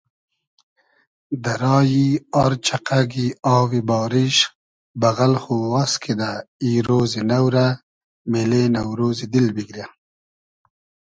[1.43, 2.07] دۂ رایی
[2.41, 4.37] آر چئقئگی آوی باریش
[4.99, 6.31] بئغئل خو واز کیدۂ
[6.63, 7.67] ای رۉزی نۆ رۂ
[8.31, 9.85] مېلې نۆرۉزی دیل بیگرۂ